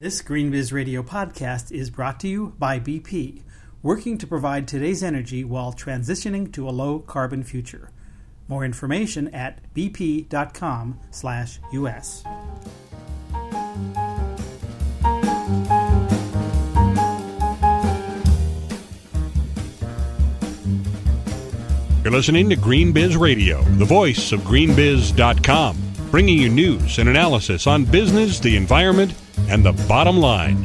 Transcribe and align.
This 0.00 0.22
GreenBiz 0.22 0.72
Radio 0.72 1.02
podcast 1.02 1.72
is 1.72 1.90
brought 1.90 2.20
to 2.20 2.28
you 2.28 2.54
by 2.56 2.78
BP, 2.78 3.42
working 3.82 4.16
to 4.18 4.28
provide 4.28 4.68
today's 4.68 5.02
energy 5.02 5.42
while 5.42 5.72
transitioning 5.72 6.52
to 6.52 6.68
a 6.68 6.70
low 6.70 7.00
carbon 7.00 7.42
future. 7.42 7.90
More 8.46 8.64
information 8.64 9.26
at 9.34 9.58
bp.com/us. 9.74 10.28
You're 22.04 22.12
listening 22.12 22.48
to 22.50 22.56
GreenBiz 22.56 23.18
Radio, 23.18 23.64
the 23.64 23.84
voice 23.84 24.30
of 24.30 24.42
greenbiz.com, 24.42 25.76
bringing 26.12 26.38
you 26.38 26.48
news 26.48 27.00
and 27.00 27.08
analysis 27.08 27.66
on 27.66 27.84
business, 27.84 28.38
the 28.38 28.54
environment, 28.54 29.12
and 29.50 29.64
the 29.64 29.72
bottom 29.88 30.18
line. 30.18 30.62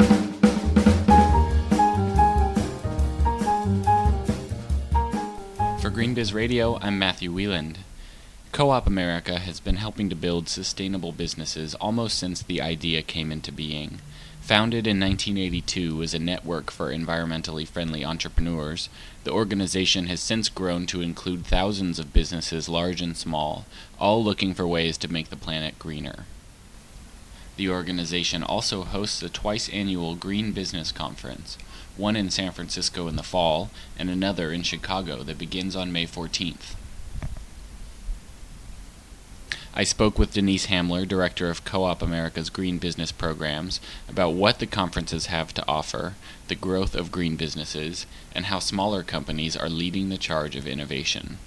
For 5.79 5.89
GreenBiz 5.89 6.33
Radio, 6.33 6.78
I'm 6.82 7.00
Matthew 7.00 7.32
Wheeland. 7.32 7.78
Co 8.51 8.71
op 8.71 8.86
America 8.86 9.39
has 9.39 9.61
been 9.61 9.78
helping 9.78 10.09
to 10.09 10.15
build 10.15 10.50
sustainable 10.50 11.14
businesses 11.14 11.75
almost 11.75 12.19
since 12.19 12.42
the 12.42 12.61
idea 12.61 13.01
came 13.01 13.32
into 13.32 13.51
being. 13.51 14.00
Founded 14.42 14.86
in 14.86 15.00
1982 15.00 16.04
as 16.04 16.14
a 16.14 16.20
network 16.20 16.70
for 16.70 16.92
environmentally 16.92 17.65
friendly 17.65 18.04
entrepreneurs, 18.04 18.89
the 19.23 19.31
organization 19.31 20.07
has 20.07 20.20
since 20.20 20.50
grown 20.50 20.86
to 20.87 21.01
include 21.01 21.45
thousands 21.45 22.00
of 22.00 22.11
businesses, 22.11 22.68
large 22.68 23.01
and 23.01 23.15
small, 23.15 23.65
all 23.97 24.21
looking 24.21 24.54
for 24.54 24.68
ways 24.68 24.97
to 24.97 25.11
make 25.11 25.29
the 25.29 25.37
planet 25.37 25.79
greener. 25.79 26.25
The 27.56 27.70
organization 27.70 28.42
also 28.42 28.84
hosts 28.84 29.21
a 29.21 29.30
twice 29.30 29.70
annual 29.70 30.16
Green 30.16 30.54
Business 30.54 30.92
Conference, 30.92 31.57
one 31.96 32.16
in 32.16 32.31
San 32.31 32.52
Francisco 32.52 33.08
in 33.08 33.16
the 33.16 33.22
fall 33.23 33.70
and 33.98 34.10
another 34.10 34.52
in 34.52 34.64
Chicago 34.64 35.22
that 35.23 35.38
begins 35.38 35.76
on 35.76 35.92
May 35.92 36.08
14th. 36.08 36.76
I 39.76 39.84
spoke 39.84 40.20
with 40.20 40.34
Denise 40.34 40.68
Hamler, 40.68 41.08
Director 41.08 41.50
of 41.50 41.66
Co 41.66 41.84
op 41.86 42.04
America's 42.04 42.52
Green 42.52 42.78
Business 42.78 43.12
Programs, 43.12 43.80
about 44.08 44.34
what 44.34 44.60
the 44.60 44.67
conferences 44.67 45.28
have 45.28 45.52
to 45.56 45.67
offer, 45.67 46.14
the 46.48 46.56
growth 46.56 46.94
of 46.95 47.12
green 47.12 47.36
businesses, 47.36 48.06
and 48.36 48.45
how 48.45 48.60
smaller 48.60 49.02
companies 49.02 49.58
are 49.58 49.70
leading 49.70 50.10
the 50.10 50.17
charge 50.17 50.56
of 50.56 50.67
innovation. 50.67 51.40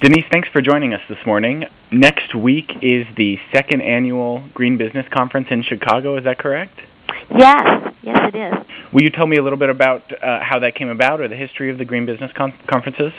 Denise, 0.00 0.26
thanks 0.30 0.48
for 0.52 0.62
joining 0.62 0.94
us 0.94 1.00
this 1.08 1.18
morning. 1.26 1.64
Next 1.90 2.32
week 2.32 2.70
is 2.82 3.04
the 3.16 3.36
second 3.52 3.82
annual 3.82 4.48
Green 4.54 4.78
Business 4.78 5.04
Conference 5.12 5.48
in 5.50 5.64
Chicago, 5.64 6.16
is 6.16 6.22
that 6.22 6.38
correct? 6.38 6.78
Yes, 7.36 7.92
yes, 8.02 8.32
it 8.32 8.36
is. 8.36 8.66
Will 8.92 9.02
you 9.02 9.10
tell 9.10 9.26
me 9.26 9.38
a 9.38 9.42
little 9.42 9.58
bit 9.58 9.70
about 9.70 10.02
uh, 10.22 10.38
how 10.40 10.60
that 10.60 10.76
came 10.76 10.88
about 10.88 11.20
or 11.20 11.26
the 11.26 11.34
history 11.34 11.68
of 11.72 11.78
the 11.78 11.84
Green 11.84 12.06
Business 12.06 12.30
con- 12.36 12.54
Conferences? 12.70 13.12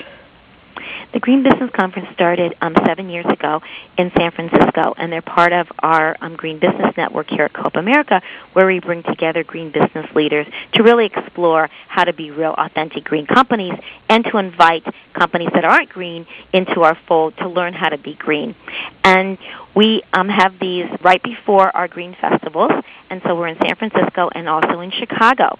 The 1.11 1.19
Green 1.19 1.41
Business 1.41 1.71
Conference 1.75 2.07
started 2.13 2.55
um, 2.61 2.75
seven 2.85 3.09
years 3.09 3.25
ago 3.25 3.61
in 3.97 4.11
San 4.15 4.31
Francisco, 4.31 4.93
and 4.95 5.11
they're 5.11 5.23
part 5.23 5.51
of 5.53 5.65
our 5.79 6.15
um, 6.21 6.35
Green 6.35 6.59
Business 6.59 6.95
Network 6.95 7.31
here 7.31 7.45
at 7.45 7.53
Co-op 7.53 7.75
America, 7.77 8.21
where 8.53 8.67
we 8.67 8.79
bring 8.79 9.01
together 9.01 9.43
green 9.43 9.71
business 9.71 10.05
leaders 10.13 10.45
to 10.73 10.83
really 10.83 11.07
explore 11.07 11.67
how 11.87 12.03
to 12.03 12.13
be 12.13 12.29
real, 12.29 12.53
authentic 12.55 13.05
green 13.05 13.25
companies, 13.25 13.73
and 14.07 14.23
to 14.25 14.37
invite 14.37 14.85
companies 15.13 15.49
that 15.55 15.65
aren't 15.65 15.89
green 15.89 16.27
into 16.53 16.81
our 16.81 16.95
fold 17.07 17.35
to 17.37 17.49
learn 17.49 17.73
how 17.73 17.89
to 17.89 17.97
be 17.97 18.13
green. 18.13 18.55
And 19.03 19.39
we 19.75 20.03
um, 20.13 20.29
have 20.29 20.59
these 20.59 20.85
right 21.01 21.23
before 21.23 21.75
our 21.75 21.87
green 21.87 22.15
festivals, 22.21 22.71
and 23.09 23.19
so 23.25 23.35
we're 23.35 23.47
in 23.47 23.57
San 23.65 23.75
Francisco 23.77 24.29
and 24.35 24.47
also 24.47 24.79
in 24.81 24.91
Chicago. 24.91 25.57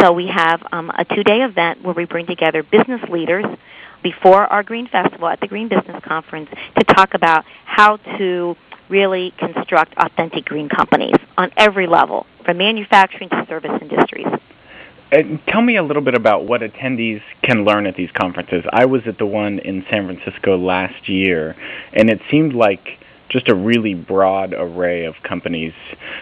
So 0.00 0.12
we 0.12 0.28
have 0.28 0.62
um, 0.72 0.88
a 0.88 1.04
two-day 1.04 1.42
event 1.42 1.82
where 1.82 1.94
we 1.94 2.06
bring 2.06 2.26
together 2.26 2.62
business 2.62 3.02
leaders 3.10 3.44
before 4.02 4.46
our 4.46 4.62
Green 4.62 4.86
Festival 4.86 5.28
at 5.28 5.40
the 5.40 5.46
Green 5.46 5.68
Business 5.68 6.02
Conference 6.04 6.50
to 6.78 6.84
talk 6.84 7.14
about 7.14 7.44
how 7.64 7.96
to 8.18 8.56
really 8.88 9.32
construct 9.38 9.94
authentic 9.96 10.44
green 10.44 10.68
companies 10.68 11.16
on 11.36 11.50
every 11.56 11.86
level, 11.86 12.26
from 12.44 12.58
manufacturing 12.58 13.28
to 13.30 13.44
service 13.48 13.78
industries. 13.82 14.26
And 15.12 15.40
tell 15.46 15.62
me 15.62 15.76
a 15.76 15.82
little 15.82 16.02
bit 16.02 16.14
about 16.14 16.44
what 16.44 16.62
attendees 16.62 17.22
can 17.42 17.64
learn 17.64 17.86
at 17.86 17.96
these 17.96 18.10
conferences. 18.10 18.64
I 18.72 18.86
was 18.86 19.02
at 19.06 19.18
the 19.18 19.26
one 19.26 19.60
in 19.60 19.84
San 19.90 20.06
Francisco 20.06 20.56
last 20.56 21.08
year, 21.08 21.56
and 21.92 22.10
it 22.10 22.20
seemed 22.30 22.54
like 22.54 22.98
just 23.28 23.48
a 23.48 23.54
really 23.54 23.94
broad 23.94 24.54
array 24.56 25.04
of 25.04 25.14
companies, 25.22 25.72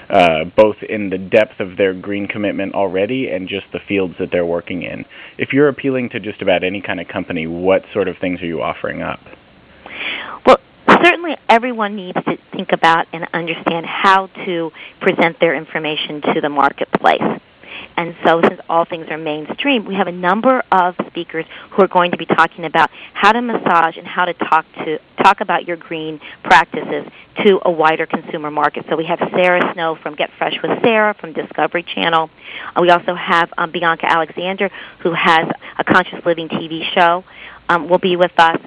uh, 0.09 0.45
both 0.57 0.77
in 0.89 1.11
the 1.11 1.19
depth 1.19 1.61
of 1.61 1.77
their 1.77 1.95
green 1.95 2.27
commitment 2.27 2.75
already 2.75 3.29
and 3.29 3.49
just 3.49 3.67
the 3.73 3.81
fields 3.87 4.15
that 4.19 4.31
they're 4.31 4.47
working 4.47 4.83
in. 4.83 5.05
If 5.39 5.53
you're 5.53 5.69
appealing 5.69 6.11
to 6.11 6.21
just 6.21 6.43
about 6.43 6.65
any 6.65 6.81
kind 6.81 7.01
of 7.01 7.09
company, 7.09 7.47
what 7.47 7.83
sort 7.93 8.09
of 8.09 8.17
things 8.21 8.41
are 8.41 8.47
you 8.47 8.63
offering 8.63 9.03
up? 9.03 9.21
Well, 10.47 10.59
certainly 10.89 11.37
everyone 11.49 11.97
needs 11.97 12.19
to 12.25 12.39
think 12.53 12.73
about 12.73 13.07
and 13.13 13.27
understand 13.33 13.87
how 13.87 14.29
to 14.47 14.71
present 15.01 15.39
their 15.41 15.55
information 15.55 16.23
to 16.35 16.41
the 16.41 16.49
marketplace. 16.49 17.41
And 17.97 18.17
so, 18.25 18.41
since 18.43 18.61
all 18.69 18.85
things 18.85 19.07
are 19.11 19.19
mainstream, 19.19 19.85
we 19.85 19.95
have 19.95 20.07
a 20.07 20.13
number 20.13 20.63
of 20.73 20.95
speakers 21.07 21.45
who 21.71 21.83
are 21.83 21.89
going 21.89 22.11
to 22.11 22.17
be 22.17 22.27
talking 22.27 22.65
about 22.65 22.91
how 23.13 23.33
to 23.33 23.41
massage 23.41 23.97
and 23.97 24.07
how 24.07 24.25
to 24.25 24.35
talk 24.35 24.67
to 24.85 24.99
talk 25.23 25.41
about 25.41 25.67
your 25.67 25.77
green 25.77 26.21
practices 26.43 27.11
to 27.45 27.61
a 27.65 27.71
wider 27.71 28.07
consumer 28.07 28.51
market. 28.51 28.85
So 28.89 28.97
we 28.97 29.07
have 29.07 29.19
Sara 29.33 29.73
Snow 29.73 29.97
from 30.03 30.15
Get 30.15 30.31
Fresh 30.39 30.55
with 30.63 30.83
Sara 30.83 31.15
from 31.15 31.33
Discovery 31.33 31.83
Channel. 31.83 32.31
Uh, 32.75 32.81
we 32.83 32.91
also 32.91 33.15
have 33.15 33.53
um, 33.57 33.71
Bianca 33.71 34.07
Alexander, 34.11 34.71
who 35.01 35.13
has 35.13 35.49
a 35.79 35.85
conscious 35.85 36.25
living 36.27 36.49
TV 36.49 36.83
show, 36.95 37.25
um, 37.69 37.89
will 37.89 37.99
be 37.99 38.17
with 38.17 38.33
us. 38.39 38.61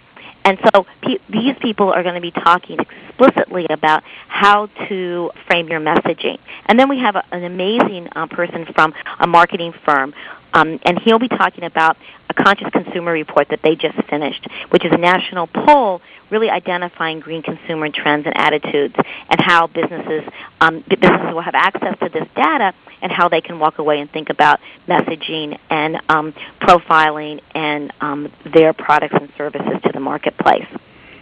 And 0.44 0.57
so 0.73 0.85
pe- 1.01 1.19
these 1.29 1.56
people 1.61 1.91
are 1.91 2.03
going 2.03 2.16
to 2.16 2.22
be 2.22 2.31
talking 2.31 2.77
explicitly 3.17 3.66
about 3.69 4.03
how 4.28 4.67
to 4.88 5.31
frame 5.47 5.67
your 5.67 5.79
messaging. 5.79 6.39
And 6.66 6.79
then 6.79 6.89
we 6.89 7.00
have 7.00 7.16
a, 7.16 7.23
an 7.31 7.44
amazing 7.44 8.09
uh, 8.16 8.28
person 8.28 8.66
from 8.73 8.94
a 9.19 9.28
marketing 9.28 9.73
firm, 9.85 10.13
um, 10.53 10.79
and 10.83 11.00
he'll 11.00 11.19
be 11.19 11.27
talking 11.27 11.63
about 11.63 11.97
a 12.29 12.33
conscious 12.33 12.69
consumer 12.72 13.11
report 13.11 13.50
that 13.50 13.61
they 13.63 13.75
just 13.75 13.97
finished, 14.09 14.47
which 14.69 14.85
is 14.85 14.91
a 14.91 14.97
national 14.97 15.47
poll 15.47 16.01
really 16.29 16.50
identifying 16.50 17.19
green 17.19 17.41
consumer 17.41 17.89
trends 17.89 18.25
and 18.25 18.35
attitudes 18.35 18.95
and 18.97 19.39
how 19.39 19.67
businesses 19.67 20.23
um, 20.59 20.83
businesses 20.89 21.33
will 21.33 21.41
have 21.41 21.56
access 21.56 21.97
to 22.00 22.09
this 22.09 22.27
data 22.35 22.73
and 23.01 23.11
how 23.11 23.29
they 23.29 23.39
can 23.39 23.59
walk 23.59 23.77
away 23.77 24.00
and 24.00 24.11
think 24.11 24.29
about 24.29 24.59
messaging 24.88 25.57
and 25.69 25.97
um, 26.09 26.33
profiling 26.59 27.41
and 27.53 27.94
um, 28.01 28.31
their 28.53 28.73
products 28.73 29.16
and 29.19 29.31
services 29.38 29.79
to 29.83 29.91
the 29.94 30.00
marketplace. 30.00 30.67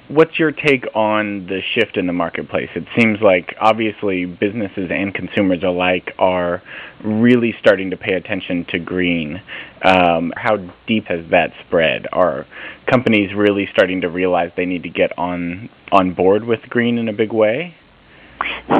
What's 0.07 0.38
your 0.38 0.51
take 0.51 0.85
on 0.93 1.47
the 1.47 1.61
shift 1.73 1.97
in 1.97 2.05
the 2.05 2.13
marketplace? 2.13 2.69
It 2.75 2.85
seems 2.95 3.19
like 3.21 3.55
obviously 3.59 4.25
businesses 4.25 4.91
and 4.91 5.11
consumers 5.11 5.63
alike 5.63 6.13
are 6.19 6.61
really 7.03 7.55
starting 7.59 7.89
to 7.89 7.97
pay 7.97 8.13
attention 8.13 8.66
to 8.69 8.77
green. 8.77 9.41
Um, 9.83 10.31
how 10.38 10.57
deep 10.85 11.05
has 11.07 11.25
that 11.31 11.53
spread? 11.66 12.05
Are 12.11 12.45
companies 12.85 13.33
really 13.35 13.67
starting 13.71 14.01
to 14.01 14.09
realize 14.09 14.51
they 14.55 14.66
need 14.66 14.83
to 14.83 14.89
get 14.89 15.17
on 15.17 15.69
on 15.91 16.13
board 16.13 16.43
with 16.43 16.61
green 16.69 16.99
in 16.99 17.09
a 17.09 17.13
big 17.13 17.33
way? 17.33 17.75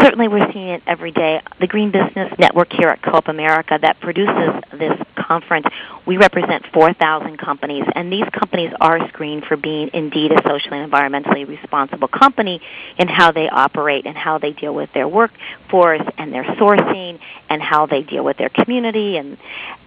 Certainly, 0.02 0.28
we're 0.28 0.52
seeing 0.52 0.70
it 0.70 0.84
every 0.88 1.12
day. 1.12 1.42
The 1.60 1.68
Green 1.68 1.92
Business 1.92 2.34
Network 2.40 2.74
here 2.74 2.90
at 2.90 3.02
Co-op 3.02 3.28
America 3.28 3.78
that 3.82 4.00
produces 4.00 4.62
this 4.72 4.98
conference, 5.28 5.66
we 6.06 6.18
represent 6.18 6.66
4,000 6.74 7.38
companies, 7.38 7.84
and 7.96 8.12
these 8.12 8.26
companies 8.32 8.72
are 8.80 9.08
screened 9.10 9.46
for 9.46 9.58
being 9.58 9.90
indeed 9.94 10.32
a 10.32 10.42
socially 10.48 10.80
and 10.80 10.92
environmentally 10.92 11.48
responsible 11.48 12.08
company 12.08 12.62
in 12.98 13.08
how 13.08 13.32
they 13.32 13.50
operate 13.50 14.06
and 14.06 14.16
how 14.16 14.38
they 14.38 14.52
deal 14.52 14.74
with 14.74 14.90
their 14.94 15.08
workforce 15.08 16.02
and 16.18 16.34
their 16.34 16.44
sourcing 16.44 17.20
and 17.50 17.62
how 17.62 17.86
they 17.86 18.02
deal 18.02 18.24
with 18.24 18.38
their 18.38 18.50
community. 18.50 19.18
And, 19.18 19.38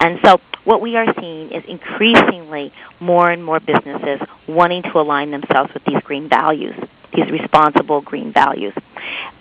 and 0.00 0.18
so 0.24 0.40
what 0.64 0.80
we 0.80 0.96
are 0.96 1.06
seeing 1.20 1.52
is 1.52 1.64
increasingly 1.66 2.72
more 3.00 3.30
and 3.30 3.44
more 3.44 3.60
businesses 3.60 4.20
wanting 4.46 4.82
to 4.82 4.98
align 4.98 5.30
themselves 5.30 5.72
with 5.74 5.84
these 5.84 6.00
green 6.04 6.28
values 6.28 6.74
these 7.14 7.30
responsible 7.30 8.00
green 8.00 8.32
values. 8.32 8.74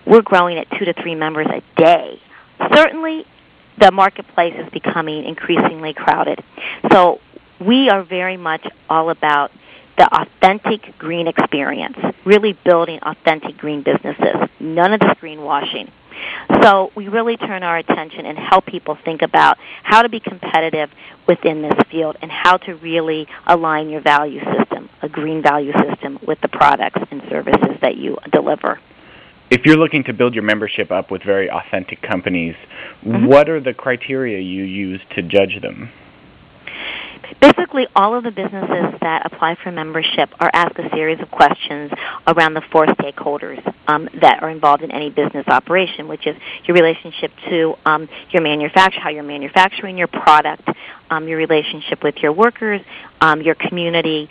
We're 0.05 0.21
growing 0.21 0.57
at 0.57 0.67
two 0.77 0.85
to 0.85 0.93
three 0.93 1.15
members 1.15 1.47
a 1.47 1.61
day. 1.79 2.21
Certainly, 2.73 3.25
the 3.79 3.91
marketplace 3.91 4.55
is 4.57 4.69
becoming 4.71 5.25
increasingly 5.25 5.93
crowded. 5.93 6.43
So 6.91 7.19
we 7.59 7.89
are 7.89 8.03
very 8.03 8.37
much 8.37 8.65
all 8.89 9.09
about 9.09 9.51
the 9.97 10.07
authentic 10.13 10.97
green 10.97 11.27
experience, 11.27 11.97
really 12.25 12.53
building 12.53 12.99
authentic 13.01 13.57
green 13.57 13.83
businesses, 13.83 14.49
none 14.59 14.93
of 14.93 14.99
this 14.99 15.13
greenwashing. 15.21 15.91
So 16.63 16.91
we 16.95 17.07
really 17.07 17.37
turn 17.37 17.63
our 17.63 17.77
attention 17.77 18.25
and 18.25 18.37
help 18.37 18.65
people 18.65 18.97
think 19.03 19.21
about 19.21 19.57
how 19.83 20.01
to 20.01 20.09
be 20.09 20.19
competitive 20.19 20.89
within 21.27 21.61
this 21.61 21.75
field 21.91 22.17
and 22.21 22.31
how 22.31 22.57
to 22.57 22.75
really 22.75 23.27
align 23.45 23.89
your 23.89 24.01
value 24.01 24.41
system, 24.57 24.89
a 25.01 25.09
green 25.09 25.41
value 25.41 25.73
system, 25.73 26.19
with 26.25 26.39
the 26.41 26.47
products 26.47 26.99
and 27.11 27.21
services 27.29 27.77
that 27.81 27.97
you 27.97 28.17
deliver. 28.31 28.79
If 29.49 29.65
you're 29.65 29.77
looking 29.77 30.03
to 30.05 30.13
build 30.13 30.33
your 30.33 30.43
membership 30.43 30.91
up 30.91 31.11
with 31.11 31.23
very 31.23 31.49
authentic 31.49 32.01
companies, 32.01 32.55
mm-hmm. 33.03 33.25
what 33.27 33.49
are 33.49 33.59
the 33.59 33.73
criteria 33.73 34.39
you 34.39 34.63
use 34.63 35.01
to 35.15 35.21
judge 35.21 35.61
them? 35.61 35.89
Basically, 37.41 37.87
all 37.95 38.15
of 38.15 38.23
the 38.23 38.31
businesses 38.31 38.99
that 39.01 39.25
apply 39.25 39.57
for 39.61 39.71
membership 39.71 40.29
are 40.39 40.49
asked 40.53 40.79
a 40.79 40.89
series 40.89 41.19
of 41.19 41.29
questions 41.29 41.91
around 42.25 42.53
the 42.53 42.61
four 42.71 42.85
stakeholders 42.87 43.61
um, 43.87 44.07
that 44.21 44.41
are 44.41 44.49
involved 44.49 44.81
in 44.81 44.91
any 44.91 45.09
business 45.09 45.45
operation, 45.47 46.07
which 46.07 46.25
is 46.25 46.35
your 46.65 46.75
relationship 46.75 47.31
to 47.49 47.75
um, 47.85 48.09
your 48.31 48.41
manufacturer, 48.41 49.01
how 49.01 49.09
you're 49.09 49.23
manufacturing 49.23 49.97
your 49.97 50.07
product, 50.07 50.67
um, 51.09 51.27
your 51.27 51.37
relationship 51.37 52.01
with 52.03 52.15
your 52.17 52.31
workers, 52.31 52.81
um, 53.21 53.41
your 53.41 53.55
community. 53.55 54.29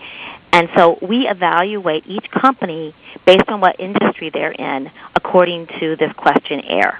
And 0.56 0.70
so 0.75 0.99
we 1.03 1.29
evaluate 1.29 2.06
each 2.06 2.31
company 2.31 2.94
based 3.26 3.47
on 3.49 3.61
what 3.61 3.79
industry 3.79 4.31
they're 4.31 4.53
in 4.53 4.91
according 5.14 5.67
to 5.81 5.97
this 5.97 6.11
questionnaire. 6.14 6.99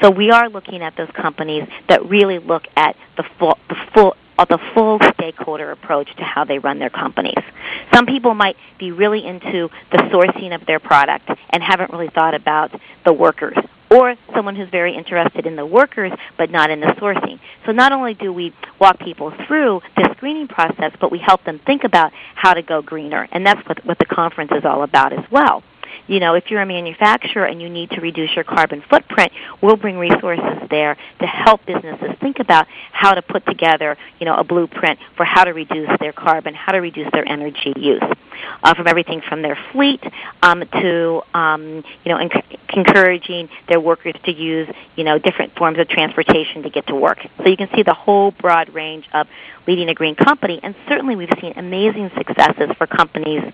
So 0.00 0.08
we 0.08 0.30
are 0.30 0.48
looking 0.48 0.82
at 0.82 0.94
those 0.94 1.10
companies 1.10 1.66
that 1.88 2.08
really 2.08 2.38
look 2.38 2.62
at 2.76 2.94
the 3.16 3.24
full, 3.40 3.58
the 3.68 3.74
full 3.92 4.16
uh, 4.38 4.44
the 4.44 4.58
full 4.72 5.00
stakeholder 5.14 5.72
approach 5.72 6.14
to 6.14 6.22
how 6.22 6.44
they 6.44 6.60
run 6.60 6.78
their 6.78 6.90
companies. 6.90 7.42
Some 7.92 8.06
people 8.06 8.34
might 8.34 8.56
be 8.78 8.92
really 8.92 9.26
into 9.26 9.68
the 9.90 9.98
sourcing 9.98 10.54
of 10.54 10.64
their 10.64 10.78
product 10.78 11.28
and 11.50 11.60
haven't 11.60 11.90
really 11.90 12.08
thought 12.08 12.34
about 12.34 12.70
the 13.04 13.12
workers 13.12 13.56
or 13.92 14.16
someone 14.34 14.56
who's 14.56 14.70
very 14.70 14.94
interested 14.96 15.46
in 15.46 15.56
the 15.56 15.66
workers 15.66 16.12
but 16.38 16.50
not 16.50 16.70
in 16.70 16.80
the 16.80 16.88
sourcing. 16.98 17.38
So 17.66 17.72
not 17.72 17.92
only 17.92 18.14
do 18.14 18.32
we 18.32 18.54
walk 18.80 18.98
people 18.98 19.32
through 19.46 19.80
the 19.96 20.08
screening 20.16 20.48
process, 20.48 20.92
but 21.00 21.10
we 21.12 21.18
help 21.18 21.44
them 21.44 21.60
think 21.64 21.84
about 21.84 22.12
how 22.34 22.54
to 22.54 22.62
go 22.62 22.82
greener. 22.82 23.28
And 23.30 23.46
that's 23.46 23.66
what, 23.68 23.84
what 23.84 23.98
the 23.98 24.06
conference 24.06 24.52
is 24.52 24.64
all 24.64 24.82
about 24.82 25.12
as 25.12 25.24
well 25.30 25.62
you 26.06 26.20
know, 26.20 26.34
if 26.34 26.50
you're 26.50 26.62
a 26.62 26.66
manufacturer 26.66 27.44
and 27.44 27.60
you 27.60 27.68
need 27.68 27.90
to 27.90 28.00
reduce 28.00 28.34
your 28.34 28.44
carbon 28.44 28.82
footprint, 28.88 29.32
we'll 29.60 29.76
bring 29.76 29.98
resources 29.98 30.68
there 30.70 30.96
to 31.20 31.26
help 31.26 31.64
businesses 31.66 32.10
think 32.20 32.38
about 32.38 32.66
how 32.92 33.14
to 33.14 33.22
put 33.22 33.44
together, 33.46 33.96
you 34.18 34.26
know, 34.26 34.34
a 34.34 34.44
blueprint 34.44 34.98
for 35.16 35.24
how 35.24 35.44
to 35.44 35.52
reduce 35.52 35.90
their 36.00 36.12
carbon, 36.12 36.54
how 36.54 36.72
to 36.72 36.78
reduce 36.78 37.10
their 37.12 37.28
energy 37.28 37.72
use. 37.76 38.02
Uh, 38.62 38.74
from 38.74 38.86
everything 38.86 39.20
from 39.28 39.42
their 39.42 39.58
fleet 39.72 40.02
um, 40.42 40.62
to 40.72 41.22
um, 41.34 41.84
you 42.04 42.12
know 42.12 42.16
enc- 42.16 42.58
encouraging 42.74 43.48
their 43.68 43.80
workers 43.80 44.14
to 44.24 44.32
use 44.32 44.68
you 44.96 45.04
know 45.04 45.18
different 45.18 45.54
forms 45.56 45.78
of 45.78 45.88
transportation 45.88 46.62
to 46.62 46.70
get 46.70 46.86
to 46.86 46.94
work. 46.94 47.18
So 47.38 47.48
you 47.48 47.56
can 47.56 47.68
see 47.74 47.82
the 47.82 47.94
whole 47.94 48.30
broad 48.30 48.72
range 48.74 49.08
of 49.12 49.26
leading 49.66 49.88
a 49.88 49.94
green 49.94 50.14
company, 50.14 50.60
and 50.62 50.74
certainly 50.88 51.16
we've 51.16 51.32
seen 51.40 51.54
amazing 51.56 52.10
successes 52.16 52.70
for 52.78 52.86
companies 52.86 53.52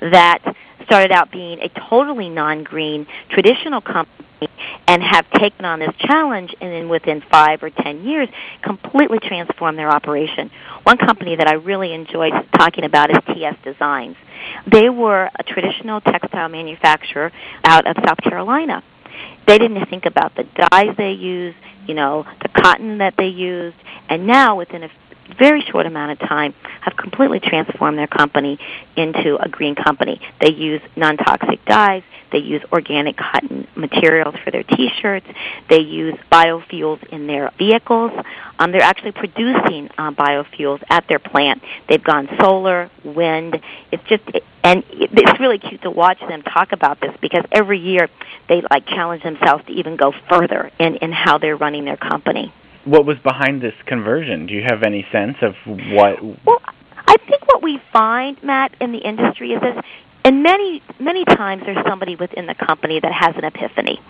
that 0.00 0.40
started 0.84 1.12
out 1.12 1.30
being 1.30 1.60
a 1.60 1.68
totally 1.88 2.28
non-green 2.28 3.06
traditional 3.30 3.80
company 3.80 4.22
and 4.86 5.02
have 5.02 5.28
taken 5.30 5.64
on 5.64 5.78
this 5.78 5.94
challenge 6.00 6.54
and 6.60 6.72
then 6.72 6.88
within 6.88 7.22
five 7.30 7.62
or 7.62 7.70
ten 7.70 8.04
years 8.04 8.28
completely 8.62 9.18
transformed 9.18 9.78
their 9.78 9.90
operation. 9.90 10.50
One 10.82 10.98
company 10.98 11.36
that 11.36 11.46
I 11.46 11.54
really 11.54 11.92
enjoyed 11.92 12.32
talking 12.56 12.84
about 12.84 13.10
is 13.10 13.18
TS 13.34 13.56
Designs. 13.62 14.16
They 14.70 14.88
were 14.88 15.30
a 15.38 15.42
traditional 15.44 16.00
textile 16.00 16.48
manufacturer 16.48 17.32
out 17.64 17.86
of 17.86 17.96
South 18.04 18.18
Carolina. 18.18 18.82
They 19.46 19.58
didn't 19.58 19.86
think 19.86 20.06
about 20.06 20.34
the 20.34 20.44
dyes 20.44 20.96
they 20.96 21.12
used, 21.12 21.56
you 21.86 21.94
know, 21.94 22.26
the 22.42 22.48
cotton 22.48 22.98
that 22.98 23.14
they 23.16 23.28
used, 23.28 23.76
and 24.08 24.26
now 24.26 24.56
within 24.56 24.82
a 24.82 24.90
very 25.38 25.62
short 25.62 25.86
amount 25.86 26.12
of 26.12 26.28
time 26.28 26.54
have 26.80 26.96
completely 26.96 27.40
transformed 27.40 27.98
their 27.98 28.06
company 28.06 28.58
into 28.96 29.36
a 29.40 29.48
green 29.48 29.74
company. 29.74 30.20
They 30.40 30.52
use 30.52 30.80
non-toxic 30.96 31.64
dyes. 31.64 32.02
They 32.30 32.38
use 32.38 32.62
organic 32.72 33.16
cotton 33.16 33.68
materials 33.76 34.34
for 34.42 34.50
their 34.50 34.62
T-shirts. 34.62 35.26
They 35.68 35.80
use 35.80 36.14
biofuels 36.30 37.02
in 37.08 37.26
their 37.26 37.50
vehicles. 37.58 38.12
Um, 38.58 38.72
they're 38.72 38.80
actually 38.80 39.12
producing 39.12 39.90
uh, 39.98 40.12
biofuels 40.12 40.82
at 40.88 41.06
their 41.08 41.18
plant. 41.18 41.62
They've 41.88 42.02
gone 42.02 42.28
solar, 42.40 42.90
wind. 43.04 43.60
It's 43.90 44.04
just, 44.04 44.22
and 44.64 44.82
it's 44.90 45.40
really 45.40 45.58
cute 45.58 45.82
to 45.82 45.90
watch 45.90 46.20
them 46.20 46.42
talk 46.42 46.72
about 46.72 47.00
this 47.00 47.14
because 47.20 47.44
every 47.52 47.78
year 47.78 48.08
they 48.48 48.62
like 48.70 48.86
challenge 48.86 49.22
themselves 49.22 49.64
to 49.66 49.72
even 49.72 49.96
go 49.96 50.12
further 50.28 50.70
in 50.78 50.96
in 50.96 51.12
how 51.12 51.38
they're 51.38 51.56
running 51.56 51.84
their 51.84 51.96
company 51.96 52.52
what 52.84 53.06
was 53.06 53.18
behind 53.18 53.62
this 53.62 53.74
conversion? 53.86 54.46
Do 54.46 54.54
you 54.54 54.62
have 54.66 54.82
any 54.82 55.06
sense 55.12 55.36
of 55.42 55.54
what? 55.66 56.22
Well, 56.22 56.60
I 57.06 57.16
think 57.28 57.46
what 57.46 57.62
we 57.62 57.80
find, 57.92 58.42
Matt, 58.42 58.74
in 58.80 58.92
the 58.92 58.98
industry 58.98 59.52
is 59.52 59.60
this. 59.60 59.84
And 60.24 60.42
many, 60.42 60.82
many 61.00 61.24
times 61.24 61.62
there's 61.66 61.84
somebody 61.86 62.14
within 62.14 62.46
the 62.46 62.54
company 62.54 63.00
that 63.00 63.12
has 63.12 63.34
an 63.36 63.44
epiphany. 63.44 64.00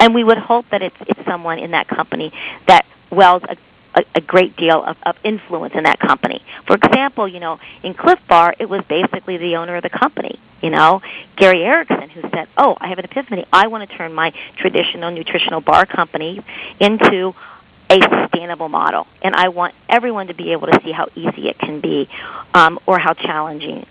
And 0.00 0.14
we 0.14 0.24
would 0.24 0.38
hope 0.38 0.66
that 0.72 0.82
it's, 0.82 0.96
it's 1.06 1.20
someone 1.24 1.60
in 1.60 1.70
that 1.72 1.86
company 1.86 2.32
that 2.66 2.86
wells 3.10 3.42
a 3.48 3.56
a, 3.94 4.04
a 4.14 4.20
great 4.20 4.56
deal 4.56 4.82
of, 4.84 4.96
of 5.04 5.16
influence 5.24 5.74
in 5.76 5.84
that 5.84 5.98
company. 5.98 6.44
For 6.66 6.76
example, 6.76 7.26
you 7.26 7.40
know, 7.40 7.58
in 7.82 7.94
Clif 7.94 8.18
Bar, 8.28 8.54
it 8.58 8.68
was 8.68 8.82
basically 8.88 9.36
the 9.36 9.56
owner 9.56 9.76
of 9.76 9.82
the 9.82 9.90
company, 9.90 10.38
you 10.62 10.70
know, 10.70 11.00
Gary 11.36 11.62
Erickson, 11.62 12.08
who 12.10 12.22
said, 12.22 12.48
"Oh, 12.56 12.76
I 12.80 12.88
have 12.88 12.98
an 12.98 13.04
epiphany. 13.04 13.46
I 13.52 13.66
want 13.66 13.88
to 13.88 13.96
turn 13.96 14.12
my 14.12 14.32
traditional 14.58 15.10
nutritional 15.10 15.60
bar 15.60 15.86
company 15.86 16.44
into 16.78 17.34
a 17.90 17.98
sustainable 18.00 18.68
model. 18.68 19.06
And 19.20 19.34
I 19.34 19.48
want 19.48 19.74
everyone 19.88 20.28
to 20.28 20.34
be 20.34 20.52
able 20.52 20.68
to 20.68 20.80
see 20.84 20.92
how 20.92 21.08
easy 21.16 21.48
it 21.48 21.58
can 21.58 21.80
be 21.80 22.08
um, 22.54 22.78
or 22.86 22.98
how 22.98 23.14
challenging. 23.14 23.84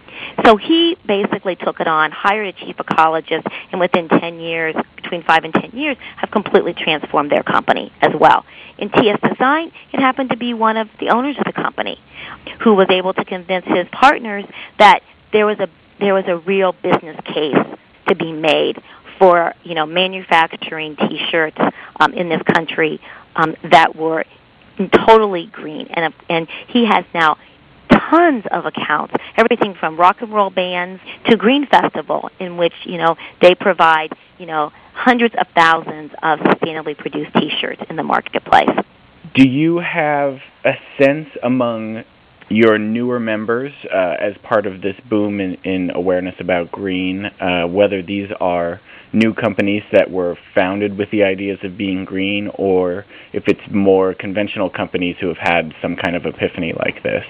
So 0.46 0.56
he 0.56 0.98
basically 1.06 1.56
took 1.56 1.80
it 1.80 1.88
on, 1.88 2.12
hired 2.12 2.48
a 2.48 2.54
chief 2.54 2.78
ecologist, 2.78 3.46
and 3.72 3.80
within 3.80 4.08
10 4.08 4.40
years, 4.40 4.76
between 4.96 5.24
5 5.24 5.44
and 5.44 5.54
10 5.54 5.72
years, 5.72 5.98
have 6.18 6.32
completely 6.32 6.74
transformed 6.74 7.32
their 7.32 7.44
company 7.44 7.92
as 8.02 8.14
well. 8.20 8.46
In 8.78 8.90
TS 8.90 9.20
Design, 9.22 9.72
it 9.92 10.00
happened 10.00 10.30
to 10.30 10.38
be 10.38 10.54
one 10.54 10.78
of 10.78 10.88
the 11.00 11.10
owners 11.10 11.36
of 11.38 11.44
the 11.44 11.54
company 11.54 12.00
who 12.64 12.74
was 12.76 12.88
able 12.90 13.14
to 13.14 13.26
convince 13.26 13.66
his 13.66 13.88
partners 13.92 14.46
that 14.78 15.02
there 15.32 15.46
was 15.46 15.60
a 15.60 15.68
there 16.00 16.14
was 16.14 16.24
a 16.28 16.38
real 16.38 16.72
business 16.72 17.20
case 17.26 17.58
to 18.08 18.16
be 18.16 18.32
made 18.32 18.82
for 19.20 19.54
you 19.64 19.76
know 19.76 19.86
manufacturing 19.86 20.96
T-shirts 20.96 21.58
um, 22.00 22.14
in 22.14 22.30
this 22.30 22.42
country 22.54 23.00
um, 23.36 23.56
that 23.70 23.96
were 23.96 24.24
totally 25.06 25.46
green, 25.46 25.88
and 25.92 26.14
and 26.30 26.48
he 26.68 26.86
has 26.86 27.06
now 27.14 27.38
tons 28.10 28.44
of 28.52 28.66
accounts, 28.66 29.14
everything 29.36 29.76
from 29.80 29.98
rock 29.98 30.22
and 30.22 30.34
roll 30.34 30.50
bands 30.50 31.02
to 31.28 31.36
Green 31.36 31.68
Festival, 31.68 32.30
in 32.40 32.58
which 32.58 32.74
you 32.86 32.98
know 32.98 33.16
they 33.42 33.54
provide 33.54 34.14
you 34.38 34.46
know 34.46 34.72
hundreds 34.94 35.36
of 35.40 35.48
thousands 35.56 36.12
of 36.24 36.40
sustainably 36.40 36.98
produced 36.98 37.34
T-shirts 37.36 37.82
in 37.90 37.96
the 37.96 38.04
marketplace. 38.04 38.70
Do 39.36 39.48
you 39.48 39.78
have 39.78 40.40
a 40.66 40.74
sense 40.98 41.30
among 41.44 42.04
your 42.50 42.78
newer 42.78 43.20
members 43.20 43.72
uh, 43.94 44.16
as 44.20 44.34
part 44.44 44.66
of 44.66 44.82
this 44.82 44.96
boom 45.10 45.40
in, 45.40 45.56
in 45.64 45.92
awareness 45.94 46.36
about 46.40 46.72
green, 46.72 47.26
uh, 47.26 47.68
whether 47.68 48.02
these 48.02 48.30
are 48.40 48.82
new 49.14 49.34
companies 49.34 49.84
that 49.92 50.10
were 50.10 50.38
founded 50.54 50.98
with 50.98 51.10
the 51.12 51.24
ideas 51.24 51.60
of 51.64 51.78
being 51.78 52.06
green, 52.06 52.50
or 52.56 53.06
if 53.34 53.44
it's 53.48 53.62
more 53.72 54.14
conventional 54.14 54.70
companies 54.70 55.16
who 55.20 55.28
have 55.28 55.38
had 55.38 55.74
some 55.82 55.96
kind 55.96 56.16
of 56.16 56.26
epiphany 56.26 56.74
like 56.74 57.02
this? 57.04 57.24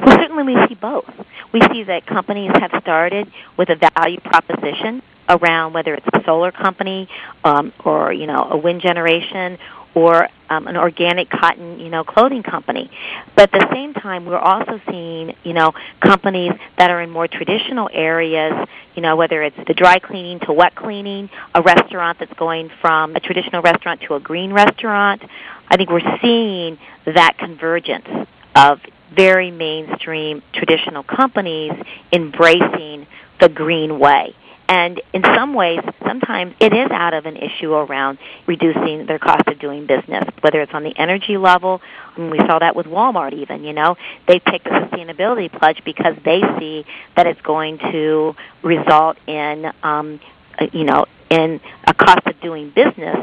Well, 0.00 0.16
certainly 0.16 0.54
we 0.54 0.66
see 0.68 0.74
both. 0.74 1.04
We 1.52 1.60
see 1.72 1.84
that 1.84 2.06
companies 2.06 2.50
have 2.54 2.70
started 2.82 3.30
with 3.58 3.68
a 3.68 3.76
value 3.94 4.20
proposition 4.20 5.02
around 5.28 5.72
whether 5.72 5.94
it's 5.94 6.06
a 6.12 6.22
solar 6.24 6.52
company 6.52 7.08
um, 7.44 7.72
or 7.84 8.12
you 8.12 8.26
know 8.26 8.48
a 8.50 8.56
wind 8.56 8.82
generation 8.82 9.58
or 9.94 10.28
um, 10.50 10.66
an 10.66 10.76
organic 10.76 11.30
cotton, 11.30 11.78
you 11.78 11.88
know, 11.88 12.04
clothing 12.04 12.42
company. 12.42 12.90
But 13.34 13.54
at 13.54 13.60
the 13.60 13.68
same 13.72 13.94
time, 13.94 14.26
we're 14.26 14.38
also 14.38 14.80
seeing, 14.90 15.34
you 15.44 15.52
know, 15.52 15.72
companies 16.00 16.52
that 16.78 16.90
are 16.90 17.00
in 17.00 17.10
more 17.10 17.28
traditional 17.28 17.88
areas, 17.92 18.68
you 18.94 19.02
know, 19.02 19.16
whether 19.16 19.42
it's 19.42 19.56
the 19.66 19.74
dry 19.74 19.98
cleaning 19.98 20.40
to 20.40 20.52
wet 20.52 20.74
cleaning, 20.74 21.30
a 21.54 21.62
restaurant 21.62 22.18
that's 22.18 22.32
going 22.34 22.70
from 22.80 23.16
a 23.16 23.20
traditional 23.20 23.62
restaurant 23.62 24.02
to 24.02 24.14
a 24.14 24.20
green 24.20 24.52
restaurant. 24.52 25.22
I 25.68 25.76
think 25.76 25.90
we're 25.90 26.18
seeing 26.20 26.78
that 27.06 27.36
convergence 27.38 28.08
of 28.54 28.80
very 29.14 29.50
mainstream 29.50 30.42
traditional 30.52 31.02
companies 31.02 31.72
embracing 32.12 33.06
the 33.40 33.48
green 33.48 33.98
way. 33.98 34.34
And 34.68 35.00
in 35.12 35.22
some 35.22 35.52
ways, 35.54 35.80
sometimes 36.06 36.54
it 36.58 36.72
is 36.72 36.90
out 36.90 37.12
of 37.12 37.26
an 37.26 37.36
issue 37.36 37.72
around 37.72 38.18
reducing 38.46 39.06
their 39.06 39.18
cost 39.18 39.46
of 39.46 39.58
doing 39.58 39.86
business, 39.86 40.24
whether 40.40 40.62
it's 40.62 40.72
on 40.72 40.84
the 40.84 40.96
energy 40.96 41.36
level. 41.36 41.82
Mean, 42.16 42.30
we 42.30 42.38
saw 42.38 42.58
that 42.58 42.74
with 42.74 42.86
Walmart 42.86 43.34
even, 43.34 43.64
you 43.64 43.72
know. 43.72 43.96
They 44.26 44.38
picked 44.38 44.64
the 44.64 44.70
sustainability 44.70 45.52
pledge 45.52 45.82
because 45.84 46.16
they 46.24 46.40
see 46.58 46.86
that 47.16 47.26
it's 47.26 47.40
going 47.42 47.78
to 47.78 48.34
result 48.62 49.18
in, 49.26 49.70
um, 49.82 50.20
uh, 50.58 50.66
you 50.72 50.84
know, 50.84 51.06
in 51.28 51.60
a 51.86 51.94
cost 51.94 52.26
of 52.26 52.40
doing 52.40 52.70
business 52.70 53.16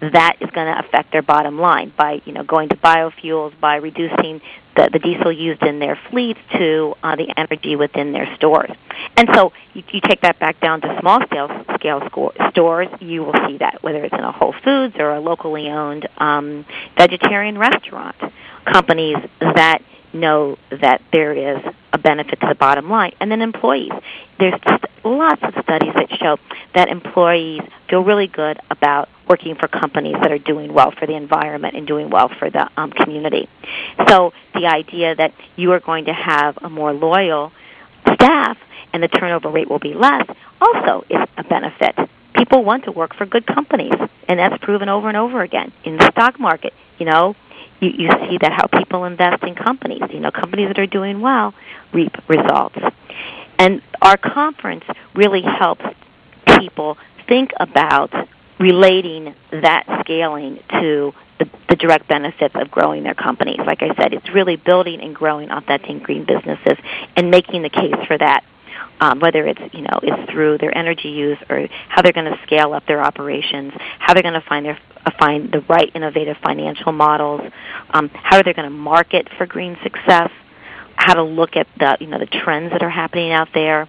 that 0.00 0.36
is 0.40 0.50
going 0.50 0.72
to 0.72 0.78
affect 0.78 1.12
their 1.12 1.22
bottom 1.22 1.58
line 1.58 1.92
by, 1.96 2.20
you 2.24 2.32
know, 2.32 2.44
going 2.44 2.68
to 2.68 2.76
biofuels, 2.76 3.58
by 3.60 3.76
reducing 3.76 4.40
the, 4.76 4.90
the 4.92 4.98
diesel 4.98 5.32
used 5.32 5.62
in 5.62 5.78
their 5.78 5.98
fleets 6.10 6.40
to 6.52 6.94
uh, 7.02 7.16
the 7.16 7.32
energy 7.36 7.76
within 7.76 8.12
their 8.12 8.34
stores. 8.36 8.70
And 9.16 9.28
so 9.34 9.52
you, 9.74 9.82
you 9.90 10.00
take 10.00 10.20
that 10.22 10.38
back 10.38 10.60
down 10.60 10.80
to 10.82 10.98
small 11.00 11.20
scale 11.26 11.64
scale 11.74 12.02
score, 12.06 12.32
stores, 12.50 12.88
you 13.00 13.24
will 13.24 13.34
see 13.46 13.58
that 13.58 13.82
whether 13.82 14.04
it's 14.04 14.14
in 14.14 14.20
a 14.20 14.32
Whole 14.32 14.54
Foods 14.64 14.94
or 14.98 15.12
a 15.12 15.20
locally 15.20 15.68
owned 15.68 16.08
um, 16.18 16.64
vegetarian 16.96 17.58
restaurant, 17.58 18.16
companies 18.64 19.16
that 19.40 19.82
know 20.16 20.58
that 20.70 21.02
there 21.12 21.32
is 21.32 21.62
a 21.92 21.98
benefit 21.98 22.40
to 22.40 22.46
the 22.48 22.54
bottom 22.54 22.90
line. 22.90 23.12
And 23.20 23.30
then 23.30 23.42
employees. 23.42 23.92
There's 24.38 24.60
just 24.66 24.84
lots 25.04 25.42
of 25.42 25.54
studies 25.62 25.92
that 25.94 26.08
show 26.18 26.38
that 26.74 26.88
employees 26.88 27.62
feel 27.88 28.02
really 28.02 28.26
good 28.26 28.58
about 28.70 29.08
working 29.28 29.54
for 29.54 29.68
companies 29.68 30.16
that 30.20 30.30
are 30.32 30.38
doing 30.38 30.72
well 30.72 30.90
for 30.90 31.06
the 31.06 31.14
environment 31.14 31.76
and 31.76 31.86
doing 31.86 32.10
well 32.10 32.30
for 32.38 32.50
the 32.50 32.68
um, 32.76 32.90
community. 32.90 33.48
So 34.08 34.32
the 34.54 34.66
idea 34.66 35.14
that 35.14 35.32
you 35.56 35.72
are 35.72 35.80
going 35.80 36.06
to 36.06 36.12
have 36.12 36.58
a 36.62 36.68
more 36.68 36.92
loyal 36.92 37.52
staff 38.14 38.58
and 38.92 39.02
the 39.02 39.08
turnover 39.08 39.50
rate 39.50 39.68
will 39.68 39.78
be 39.78 39.94
less 39.94 40.26
also 40.60 41.04
is 41.08 41.26
a 41.36 41.44
benefit. 41.44 41.94
People 42.34 42.64
want 42.64 42.84
to 42.84 42.92
work 42.92 43.14
for 43.14 43.26
good 43.26 43.46
companies, 43.46 43.94
and 44.28 44.38
that's 44.38 44.62
proven 44.62 44.88
over 44.88 45.08
and 45.08 45.16
over 45.16 45.42
again 45.42 45.72
in 45.84 45.96
the 45.96 46.10
stock 46.12 46.38
market. 46.38 46.74
You 46.98 47.06
know, 47.06 47.34
you, 47.80 47.90
you 47.90 48.10
see 48.28 48.38
that 48.40 48.52
how 48.52 48.66
people 48.66 49.04
invest 49.04 49.42
in 49.42 49.54
companies. 49.54 50.02
You 50.10 50.20
know, 50.20 50.30
companies 50.30 50.68
that 50.68 50.78
are 50.78 50.86
doing 50.86 51.20
well 51.20 51.54
reap 51.92 52.16
results. 52.28 52.78
And 53.58 53.82
our 54.02 54.16
conference 54.16 54.84
really 55.14 55.42
helps 55.42 55.84
people 56.58 56.98
think 57.26 57.50
about 57.58 58.12
relating 58.58 59.34
that 59.50 59.84
scaling 60.00 60.60
to 60.70 61.12
the, 61.38 61.48
the, 61.68 61.76
direct 61.76 62.08
benefits 62.08 62.54
of 62.54 62.70
growing 62.70 63.02
their 63.02 63.14
companies. 63.14 63.58
Like 63.58 63.82
I 63.82 63.94
said, 63.96 64.14
it's 64.14 64.28
really 64.30 64.56
building 64.56 65.00
and 65.00 65.14
growing 65.14 65.50
authentic 65.50 66.02
green 66.02 66.24
businesses 66.24 66.78
and 67.16 67.30
making 67.30 67.62
the 67.62 67.68
case 67.68 67.94
for 68.06 68.16
that. 68.16 68.44
Um, 68.98 69.20
whether 69.20 69.46
it's 69.46 69.60
you 69.74 69.82
know 69.82 70.00
it's 70.02 70.32
through 70.32 70.56
their 70.58 70.76
energy 70.76 71.08
use 71.08 71.38
or 71.50 71.68
how 71.88 72.00
they're 72.00 72.12
going 72.12 72.32
to 72.32 72.38
scale 72.46 72.72
up 72.72 72.86
their 72.86 73.02
operations, 73.02 73.72
how 73.98 74.14
they're 74.14 74.22
going 74.22 74.40
to 74.40 74.46
find 74.48 74.64
their 74.64 74.78
uh, 75.04 75.10
find 75.18 75.52
the 75.52 75.60
right 75.68 75.90
innovative 75.94 76.36
financial 76.42 76.92
models, 76.92 77.42
um, 77.90 78.08
how 78.14 78.42
they're 78.42 78.54
going 78.54 78.68
to 78.68 78.74
market 78.74 79.28
for 79.36 79.44
green 79.46 79.76
success, 79.82 80.30
how 80.94 81.14
to 81.14 81.22
look 81.22 81.56
at 81.56 81.66
the 81.78 81.98
you 82.00 82.06
know 82.06 82.18
the 82.18 82.26
trends 82.26 82.72
that 82.72 82.82
are 82.82 82.90
happening 82.90 83.32
out 83.32 83.48
there. 83.52 83.86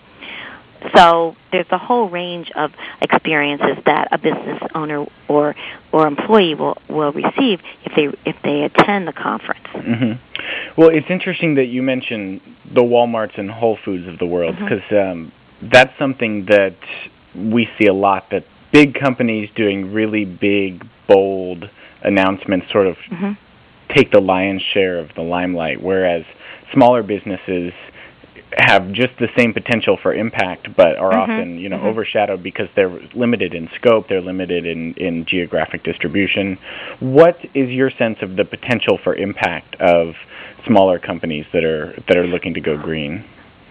So 0.96 1.36
there's 1.52 1.68
a 1.72 1.78
whole 1.78 2.10
range 2.10 2.52
of 2.56 2.72
experiences 3.02 3.84
that 3.86 4.10
a 4.12 4.18
business 4.18 4.62
owner 4.76 5.06
or 5.28 5.56
or 5.92 6.08
employee 6.08 6.56
will 6.56 6.78
will 6.90 7.12
receive 7.12 7.60
if 7.86 7.96
they 7.96 8.30
if 8.30 8.36
they 8.44 8.64
attend 8.64 9.08
the 9.08 9.14
conference. 9.14 9.68
Mm-hmm. 9.74 10.82
Well, 10.82 10.90
it's 10.90 11.08
interesting 11.10 11.56
that 11.56 11.66
you 11.66 11.82
mentioned 11.82 12.42
the 12.74 12.82
WalMarts 12.82 13.38
and 13.38 13.50
Whole 13.50 13.78
Foods 13.84 14.08
of 14.08 14.20
the 14.20 14.26
world 14.26 14.56
because 14.56 14.82
mm-hmm. 14.92 15.12
um, 15.12 15.32
that's 15.62 15.92
something 15.98 16.46
that 16.46 16.76
we 17.36 17.68
see 17.80 17.88
a 17.88 17.94
lot 17.94 18.30
that 18.32 18.46
big 18.72 18.94
companies 18.94 19.50
doing 19.56 19.94
really 19.94 20.26
big, 20.26 20.86
bold 21.08 21.70
announcements 22.04 22.68
sort 22.72 22.88
of 22.88 22.96
mm-hmm. 23.12 23.32
take 23.94 24.12
the 24.12 24.20
lion's 24.20 24.62
share 24.74 25.00
of 25.00 25.10
the 25.16 25.22
limelight, 25.22 25.82
whereas 25.82 26.24
smaller 26.74 27.04
businesses 27.04 27.74
have 28.60 28.92
just 28.92 29.14
the 29.20 29.28
same 29.38 29.54
potential 29.54 29.98
for 30.02 30.14
impact, 30.14 30.68
but 30.76 30.98
are 30.98 31.12
mm-hmm. 31.12 31.32
often 31.32 31.58
you 31.60 31.70
know 31.70 31.78
mm-hmm. 31.78 31.88
overshadowed 31.88 32.44
because 32.44 32.68
they're 32.76 33.00
limited 33.16 33.54
in 33.54 33.70
scope, 33.76 34.08
they're 34.10 34.22
limited 34.22 34.66
in 34.66 34.94
in 34.94 35.26
geographic 35.26 35.84
distribution. 35.84 36.58
What 37.00 37.38
is 37.54 37.70
your 37.70 37.92
sense 37.92 38.18
of 38.22 38.36
the 38.36 38.46
potential 38.46 39.00
for 39.04 39.16
impact 39.16 39.76
of 39.80 40.16
smaller 40.66 41.00
companies 41.00 41.46
that 41.54 41.64
are 41.64 41.94
that 42.08 42.18
are 42.18 42.28
looking 42.28 42.54
to 42.56 42.62
go 42.62 42.78
green? 42.78 43.26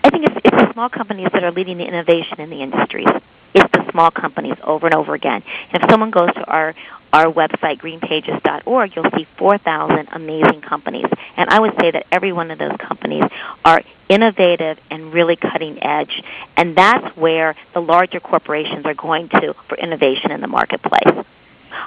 I 0.05 0.11
think 0.11 0.25
it's, 0.27 0.37
it's 0.45 0.57
the 0.57 0.73
small 0.73 0.89
companies 0.89 1.29
that 1.33 1.43
are 1.43 1.51
leading 1.51 1.79
the 1.79 1.85
innovation 1.85 2.41
in 2.41 2.51
the 2.51 2.63
industries. 2.63 3.09
Small 3.97 4.11
companies 4.11 4.57
over 4.63 4.87
and 4.87 4.95
over 4.95 5.15
again. 5.15 5.43
And 5.73 5.83
if 5.83 5.91
someone 5.91 6.11
goes 6.11 6.31
to 6.35 6.45
our 6.45 6.75
our 7.15 7.33
website, 7.33 7.81
greenpages.org, 7.81 8.93
you'll 8.95 9.11
see 9.17 9.27
4,000 9.39 10.09
amazing 10.13 10.61
companies. 10.61 11.07
And 11.39 11.49
I 11.49 11.61
would 11.61 11.73
say 11.81 11.91
that 11.93 12.05
every 12.13 12.31
one 12.31 12.51
of 12.51 12.59
those 12.59 12.77
companies 12.77 13.25
are 13.65 13.81
innovative 14.11 14.77
and 14.91 15.15
really 15.15 15.37
cutting 15.37 15.83
edge. 15.83 16.23
And 16.59 16.77
that's 16.77 17.17
where 17.17 17.55
the 17.73 17.81
larger 17.81 18.21
corporations 18.21 18.85
are 18.85 18.93
going 18.93 19.31
to 19.31 19.55
for 19.67 19.79
innovation 19.79 20.31
in 20.31 20.43
the 20.43 20.47
marketplace. 20.47 21.25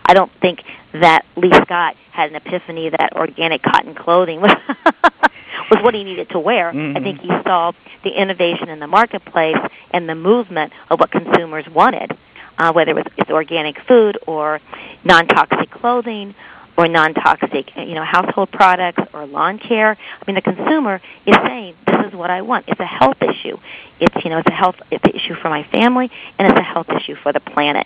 I 0.04 0.16
don't 0.16 0.32
think 0.42 0.64
that 0.94 1.26
Lee 1.36 1.54
Scott 1.64 1.96
had 2.12 2.32
an 2.32 2.36
epiphany 2.36 2.90
that 2.90 3.14
organic 3.16 3.62
cotton 3.62 3.94
clothing 3.94 4.42
was 4.42 4.56
was 5.70 5.84
what 5.84 5.94
he 5.94 6.04
needed 6.04 6.30
to 6.30 6.40
wear. 6.40 6.72
Mm-hmm. 6.72 6.98
I 6.98 7.00
think 7.02 7.22
he 7.22 7.30
saw 7.44 7.72
the 8.04 8.10
innovation 8.10 8.70
in 8.70 8.80
the 8.80 8.88
marketplace 8.88 9.58
and 9.92 10.08
the 10.08 10.16
movement 10.16 10.74
of 10.90 11.00
what 11.00 11.12
consumers 11.12 11.66
wanted, 11.68 12.18
uh, 12.58 12.72
whether 12.74 12.92
it 12.92 12.96
was 12.96 13.06
it's 13.18 13.30
organic 13.30 13.80
food 13.88 14.18
or 14.28 14.60
non-toxic 15.04 15.72
clothing 15.72 16.36
or 16.78 16.88
non-toxic, 16.88 17.76
you 17.76 17.94
know, 17.94 18.06
household 18.06 18.52
products 18.52 19.02
or 19.14 19.26
lawn 19.26 19.60
care. 19.60 19.98
I 19.98 20.24
mean, 20.26 20.36
the 20.36 20.42
consumer 20.42 21.02
is 21.26 21.36
saying, 21.36 21.76
"This 21.86 22.08
is 22.08 22.14
what 22.14 22.30
I 22.30 22.42
want." 22.42 22.66
It's 22.70 22.80
a 22.80 22.86
health 22.86 23.22
issue. 23.22 23.58
It's 24.00 24.24
you 24.24 24.30
know, 24.30 24.38
it's 24.40 24.50
a 24.50 24.54
health 24.54 24.76
it's 24.90 25.04
an 25.04 25.12
issue 25.12 25.36
for 25.36 25.50
my 25.50 25.64
family, 25.64 26.10
and 26.38 26.48
it's 26.48 26.60
a 26.60 26.64
health 26.64 26.88
issue 26.90 27.16
for 27.16 27.34
the 27.34 27.42
planet. 27.42 27.86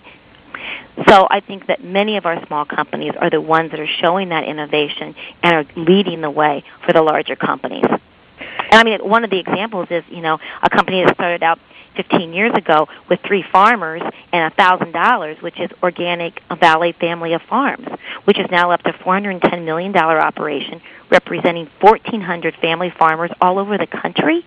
So 1.07 1.27
I 1.29 1.39
think 1.39 1.67
that 1.67 1.83
many 1.83 2.17
of 2.17 2.25
our 2.25 2.45
small 2.47 2.65
companies 2.65 3.13
are 3.19 3.29
the 3.29 3.41
ones 3.41 3.71
that 3.71 3.79
are 3.79 3.87
showing 4.01 4.29
that 4.29 4.43
innovation 4.43 5.15
and 5.41 5.53
are 5.55 5.65
leading 5.75 6.21
the 6.21 6.29
way 6.29 6.63
for 6.85 6.93
the 6.93 7.01
larger 7.01 7.35
companies. 7.35 7.85
And 7.87 8.79
I 8.79 8.83
mean, 8.83 9.07
one 9.07 9.23
of 9.23 9.29
the 9.29 9.39
examples 9.39 9.87
is, 9.91 10.03
you 10.09 10.21
know, 10.21 10.39
a 10.61 10.69
company 10.69 11.03
that 11.03 11.15
started 11.15 11.43
out 11.43 11.59
15 11.95 12.33
years 12.33 12.53
ago 12.55 12.87
with 13.09 13.19
three 13.25 13.43
farmers 13.51 14.01
and 14.31 14.51
a 14.51 14.55
thousand 14.55 14.91
dollars, 14.91 15.37
which 15.41 15.59
is 15.59 15.69
Organic 15.81 16.41
Valley 16.59 16.93
Family 16.99 17.33
of 17.33 17.41
Farms, 17.43 17.87
which 18.25 18.39
is 18.39 18.47
now 18.51 18.71
up 18.71 18.81
to 18.83 18.93
410 19.03 19.65
million 19.65 19.91
dollar 19.91 20.19
operation, 20.19 20.81
representing 21.11 21.69
1,400 21.81 22.55
family 22.55 22.91
farmers 22.97 23.31
all 23.41 23.59
over 23.59 23.77
the 23.77 23.87
country. 23.87 24.45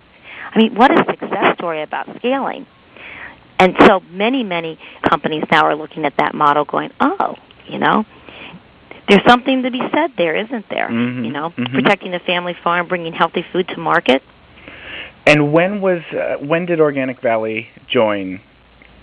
I 0.53 0.57
mean, 0.57 0.75
what 0.75 0.91
a 0.91 1.05
success 1.05 1.55
story 1.55 1.81
about 1.81 2.07
scaling. 2.17 2.65
And 3.59 3.75
so 3.85 4.01
many, 4.11 4.43
many 4.43 4.79
companies 5.07 5.43
now 5.51 5.65
are 5.65 5.75
looking 5.75 6.05
at 6.05 6.13
that 6.17 6.35
model 6.35 6.65
going, 6.65 6.91
oh, 6.99 7.35
you 7.67 7.79
know, 7.79 8.05
there's 9.09 9.25
something 9.27 9.63
to 9.63 9.71
be 9.71 9.81
said 9.93 10.11
there, 10.17 10.35
isn't 10.35 10.69
there? 10.69 10.89
Mm-hmm. 10.89 11.25
You 11.25 11.31
know, 11.31 11.49
mm-hmm. 11.49 11.73
protecting 11.73 12.11
the 12.11 12.19
family 12.19 12.55
farm, 12.63 12.87
bringing 12.87 13.13
healthy 13.13 13.45
food 13.51 13.67
to 13.69 13.77
market. 13.77 14.21
And 15.25 15.51
when 15.51 15.81
was 15.81 16.01
uh, 16.13 16.37
when 16.37 16.65
did 16.65 16.79
Organic 16.79 17.21
Valley 17.21 17.67
join 17.89 18.41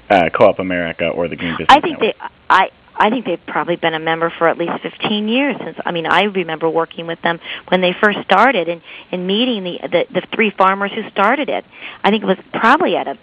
uh, 0.09 0.31
Co-op 0.35 0.59
America 0.59 1.09
or 1.09 1.29
the 1.29 1.37
Green 1.37 1.53
Business 1.53 1.67
I 1.69 1.81
think 1.81 2.01
Network? 2.01 2.17
they 2.19 2.29
I 2.49 2.71
I 2.97 3.11
think 3.11 3.27
they've 3.27 3.45
probably 3.47 3.77
been 3.77 3.95
a 3.95 3.99
member 3.99 4.31
for 4.31 4.49
at 4.49 4.57
least 4.57 4.73
15 4.83 5.29
years 5.29 5.57
since 5.59 5.77
I 5.85 5.93
mean 5.93 6.07
I 6.07 6.25
remember 6.25 6.69
working 6.69 7.07
with 7.07 7.21
them 7.23 7.41
when 7.69 7.81
they 7.81 7.93
first 7.93 8.19
started 8.25 8.69
and 8.69 8.83
and 9.11 9.27
meeting 9.27 9.65
the 9.65 9.79
the, 9.83 10.21
the 10.21 10.27
three 10.35 10.51
farmers 10.51 10.93
who 10.93 11.09
started 11.11 11.49
it. 11.49 11.65
I 12.03 12.11
think 12.11 12.23
it 12.23 12.27
was 12.27 12.39
probably 12.53 12.97
at 12.97 13.09
a 13.09 13.19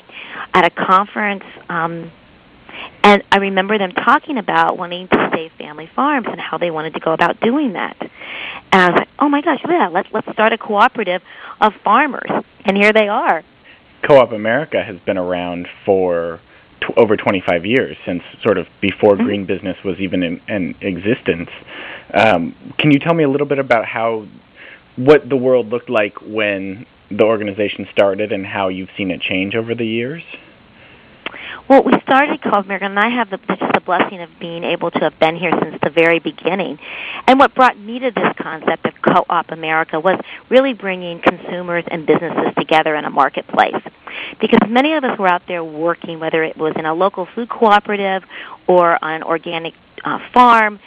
at 0.54 0.66
a 0.66 0.70
conference 0.70 1.44
um 1.70 2.12
and 3.04 3.24
I 3.32 3.38
remember 3.38 3.78
them 3.78 3.92
talking 3.92 4.38
about 4.38 4.78
wanting 4.78 5.08
to 5.08 5.30
save 5.34 5.52
family 5.54 5.90
farms 5.96 6.28
and 6.30 6.40
how 6.40 6.58
they 6.58 6.72
wanted 6.72 6.94
to 6.94 7.00
go 7.00 7.14
about 7.14 7.40
doing 7.40 7.74
that. 7.74 7.98
And 8.72 8.82
I 8.82 8.90
was 8.90 9.00
like, 9.00 9.10
"Oh 9.20 9.30
my 9.30 9.42
gosh, 9.42 9.62
yeah, 9.68 9.88
let's 9.88 10.10
let's 10.12 10.32
start 10.32 10.54
a 10.54 10.58
cooperative 10.58 11.22
of 11.60 11.74
farmers." 11.84 12.30
And 12.66 12.78
here 12.78 12.94
they 12.94 13.08
are. 13.08 13.44
Co-op 14.04 14.32
America 14.32 14.84
has 14.84 14.98
been 15.00 15.18
around 15.18 15.68
for 15.86 16.40
t- 16.82 16.94
over 16.98 17.16
25 17.16 17.66
years, 17.66 17.98
since 18.06 18.24
sort 18.44 18.58
of 18.58 18.68
before 18.82 19.16
mm-hmm. 19.16 19.24
green 19.24 19.46
business 19.46 19.78
was 19.84 20.00
even 20.00 20.24
in, 20.24 20.42
in 20.48 20.76
existence. 20.82 21.50
Um, 22.14 22.56
can 22.78 22.92
you 22.92 23.00
tell 23.00 23.14
me 23.14 23.24
a 23.24 23.30
little 23.30 23.48
bit 23.48 23.60
about 23.60 23.86
how 23.86 24.28
what 24.96 25.28
the 25.30 25.38
world 25.38 25.70
looked 25.70 25.90
like 25.90 26.22
when 26.22 26.86
the 27.10 27.24
organization 27.24 27.88
started 27.92 28.32
and 28.32 28.46
how 28.46 28.68
you've 28.68 28.90
seen 28.98 29.12
it 29.12 29.22
change 29.22 29.56
over 29.56 29.74
the 29.76 29.86
years? 29.86 30.24
Well, 31.70 31.84
we 31.84 31.94
started 32.02 32.42
Co-op 32.42 32.66
America, 32.66 32.86
and 32.86 33.00
I 33.00 33.10
have 33.10 33.30
the, 33.30 33.38
just 33.38 33.74
the 33.74 33.80
blessing 33.80 34.22
of 34.22 34.30
being 34.40 34.64
able 34.64 34.92
to 34.92 35.00
have 35.00 35.18
been 35.20 35.38
here 35.38 35.52
since 35.64 35.78
the 35.82 35.90
very 35.90 36.20
beginning. 36.20 36.80
And 37.28 37.40
what 37.40 37.56
brought 37.56 37.80
me 37.80 38.00
to 38.00 38.12
this 38.12 38.34
concept 38.38 38.86
of 38.86 38.94
Co-op 39.02 39.52
America 39.52 40.00
was 40.00 40.20
really 40.50 40.74
bringing 40.74 41.22
consumers 41.22 41.86
and 41.90 42.06
businesses 42.06 42.54
together 42.58 42.96
in 42.96 43.06
a 43.06 43.10
marketplace. 43.10 43.82
Because 44.40 44.60
many 44.68 44.94
of 44.94 45.04
us 45.04 45.18
were 45.18 45.28
out 45.28 45.44
there 45.48 45.64
working, 45.64 46.20
whether 46.20 46.44
it 46.44 46.58
was 46.58 46.74
in 46.78 46.86
a 46.86 46.94
local 46.94 47.28
food 47.36 47.50
cooperative 47.50 48.24
or 48.68 49.04
on 49.04 49.14
an 49.14 49.24
organic 49.24 49.74
uh, 50.04 50.20
farm, 50.34 50.80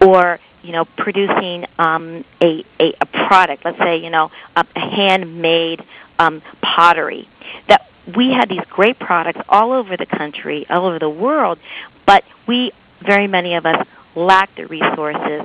or 0.00 0.38
you 0.62 0.72
know 0.72 0.84
producing 0.96 1.66
um, 1.78 2.24
a, 2.42 2.64
a 2.80 2.94
a 3.00 3.06
product. 3.06 3.64
Let's 3.64 3.78
say 3.78 3.98
you 3.98 4.10
know 4.10 4.30
a, 4.56 4.64
a 4.76 4.80
handmade 4.80 5.82
um, 6.18 6.42
pottery 6.62 7.28
that 7.68 7.88
we 8.16 8.30
had 8.30 8.48
these 8.48 8.64
great 8.70 8.98
products 8.98 9.40
all 9.48 9.72
over 9.72 9.96
the 9.96 10.06
country, 10.06 10.66
all 10.70 10.86
over 10.86 10.98
the 10.98 11.10
world, 11.10 11.58
but 12.06 12.24
we, 12.46 12.72
very 13.04 13.26
many 13.26 13.54
of 13.54 13.66
us, 13.66 13.86
lacked 14.14 14.56
the 14.56 14.66
resources 14.66 15.42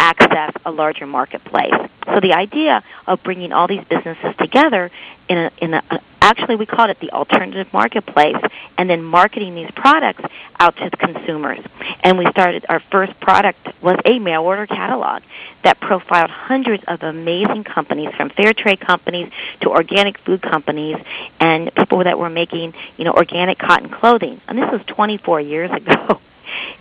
access 0.00 0.52
a 0.64 0.70
larger 0.70 1.06
marketplace. 1.06 1.74
So 2.06 2.20
the 2.20 2.32
idea 2.32 2.82
of 3.06 3.22
bringing 3.22 3.52
all 3.52 3.68
these 3.68 3.84
businesses 3.84 4.34
together 4.38 4.90
in 5.28 5.38
a, 5.38 5.50
in 5.58 5.74
a, 5.74 5.82
uh, 5.90 5.98
actually 6.22 6.56
we 6.56 6.64
called 6.64 6.90
it 6.90 6.98
the 7.00 7.10
alternative 7.10 7.70
marketplace 7.72 8.36
and 8.78 8.88
then 8.88 9.04
marketing 9.04 9.54
these 9.54 9.70
products 9.76 10.22
out 10.58 10.76
to 10.78 10.88
the 10.88 10.96
consumers. 10.96 11.60
And 12.02 12.16
we 12.16 12.26
started 12.30 12.64
our 12.68 12.80
first 12.90 13.18
product 13.20 13.58
was 13.82 13.98
a 14.06 14.18
mail 14.18 14.42
order 14.42 14.66
catalog 14.66 15.22
that 15.64 15.80
profiled 15.80 16.30
hundreds 16.30 16.82
of 16.88 17.02
amazing 17.02 17.64
companies 17.64 18.08
from 18.16 18.30
fair 18.30 18.54
trade 18.54 18.80
companies 18.80 19.30
to 19.60 19.68
organic 19.68 20.18
food 20.18 20.40
companies 20.40 20.96
and 21.38 21.72
people 21.74 22.02
that 22.04 22.18
were 22.18 22.30
making, 22.30 22.72
you 22.96 23.04
know, 23.04 23.12
organic 23.12 23.58
cotton 23.58 23.90
clothing. 23.90 24.40
And 24.48 24.58
this 24.58 24.70
was 24.72 24.80
24 24.86 25.42
years 25.42 25.70
ago. 25.74 26.20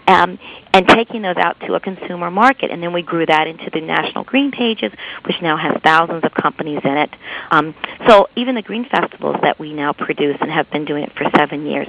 Um, 0.07 0.39
and 0.73 0.87
taking 0.87 1.21
those 1.21 1.37
out 1.37 1.59
to 1.61 1.73
a 1.73 1.79
consumer 1.79 2.31
market. 2.31 2.71
And 2.71 2.81
then 2.81 2.93
we 2.93 3.01
grew 3.01 3.25
that 3.25 3.47
into 3.47 3.69
the 3.71 3.81
National 3.81 4.23
Green 4.23 4.51
Pages, 4.51 4.91
which 5.25 5.35
now 5.41 5.57
has 5.57 5.81
thousands 5.83 6.23
of 6.23 6.33
companies 6.33 6.81
in 6.83 6.97
it. 6.97 7.09
Um, 7.51 7.75
so 8.07 8.27
even 8.35 8.55
the 8.55 8.61
green 8.61 8.85
festivals 8.89 9.37
that 9.41 9.59
we 9.59 9.73
now 9.73 9.93
produce 9.93 10.37
and 10.41 10.51
have 10.51 10.69
been 10.71 10.85
doing 10.85 11.03
it 11.03 11.13
for 11.15 11.29
seven 11.37 11.65
years, 11.65 11.87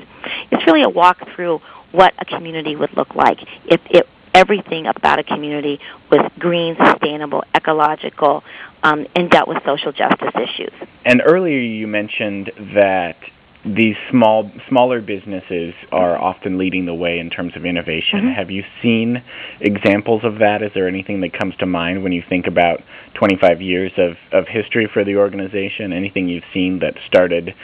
it's 0.50 0.66
really 0.66 0.82
a 0.82 0.88
walk 0.88 1.18
through 1.34 1.60
what 1.92 2.14
a 2.18 2.24
community 2.24 2.76
would 2.76 2.96
look 2.96 3.14
like 3.14 3.38
if 3.66 3.80
it 3.90 4.06
everything 4.34 4.86
about 4.86 5.18
a 5.18 5.24
community 5.24 5.80
was 6.10 6.30
green, 6.38 6.76
sustainable, 6.76 7.42
ecological, 7.54 8.44
um, 8.82 9.06
and 9.14 9.30
dealt 9.30 9.48
with 9.48 9.58
social 9.64 9.92
justice 9.92 10.32
issues. 10.36 10.72
And 11.04 11.22
earlier 11.24 11.58
you 11.58 11.86
mentioned 11.86 12.52
that 12.74 13.16
these 13.64 13.96
small 14.10 14.50
smaller 14.68 15.02
businesses 15.02 15.74
are 15.92 16.16
often 16.16 16.56
leading 16.56 16.86
the 16.86 16.94
way 16.94 17.18
in 17.18 17.28
terms 17.28 17.54
of 17.56 17.66
innovation. 17.66 18.20
Mm-hmm. 18.20 18.34
Have 18.34 18.50
you 18.50 18.64
seen 18.80 19.22
examples 19.60 20.22
of 20.24 20.38
that? 20.38 20.62
Is 20.62 20.70
there 20.74 20.88
anything 20.88 21.20
that 21.20 21.38
comes 21.38 21.54
to 21.56 21.66
mind 21.66 22.02
when 22.02 22.12
you 22.12 22.22
think 22.26 22.46
about 22.46 22.80
25 23.14 23.60
years 23.60 23.92
of, 23.98 24.16
of 24.32 24.48
history 24.48 24.88
for 24.90 25.04
the 25.04 25.16
organization? 25.16 25.92
Anything 25.92 26.28
you've 26.28 26.44
seen 26.54 26.78
that 26.78 26.94
started 27.06 27.54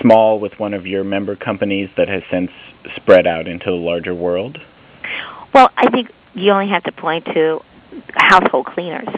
small 0.00 0.38
with 0.38 0.52
one 0.58 0.72
of 0.72 0.86
your 0.86 1.02
member 1.02 1.34
companies 1.34 1.90
that 1.96 2.08
has 2.08 2.22
since 2.30 2.50
spread 2.94 3.26
out 3.26 3.48
into 3.48 3.66
the 3.66 3.76
larger 3.76 4.14
world? 4.14 4.56
Well, 5.52 5.70
I 5.76 5.90
think 5.90 6.12
you 6.34 6.52
only 6.52 6.68
have 6.68 6.84
to 6.84 6.92
point 6.92 7.24
to 7.34 7.58
household 8.14 8.66
cleaners. 8.66 9.08